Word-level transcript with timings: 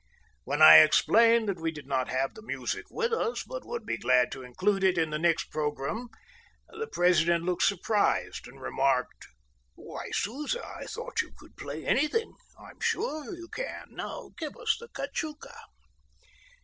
When 0.45 0.63
I 0.63 0.77
explained 0.77 1.47
that 1.47 1.59
we 1.59 1.69
did 1.69 1.85
not 1.85 2.09
have 2.09 2.33
the 2.33 2.41
music 2.41 2.85
with 2.89 3.13
us 3.13 3.43
but 3.43 3.63
would 3.67 3.85
be 3.85 3.99
glad 3.99 4.31
to 4.31 4.41
include 4.41 4.83
it 4.83 4.97
in 4.97 5.11
the 5.11 5.19
next 5.19 5.51
programme, 5.51 6.09
the 6.69 6.87
President 6.87 7.43
looked 7.43 7.61
surprised 7.61 8.47
and 8.47 8.59
remarked: 8.59 9.27
"Why, 9.75 10.09
Sousa, 10.09 10.65
I 10.67 10.85
thought 10.85 11.21
you 11.21 11.31
could 11.37 11.55
play 11.55 11.85
anything. 11.85 12.33
I'm 12.57 12.79
sure 12.79 13.31
you 13.35 13.47
can; 13.49 13.89
now 13.91 14.31
give 14.39 14.57
us 14.57 14.75
the 14.79 14.87
'Cachuca.'" 14.87 15.53